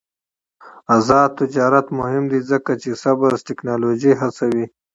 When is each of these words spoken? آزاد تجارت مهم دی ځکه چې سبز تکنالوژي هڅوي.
آزاد 0.95 1.29
تجارت 1.39 1.87
مهم 1.99 2.23
دی 2.31 2.39
ځکه 2.51 2.71
چې 2.81 2.89
سبز 3.03 3.39
تکنالوژي 3.49 4.13
هڅوي. 4.21 4.65